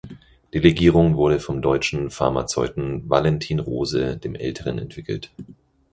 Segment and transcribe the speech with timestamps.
[0.55, 5.29] Die Legierung wurde vom deutschen Pharmazeuten Valentin Rose dem Älteren entwickelt.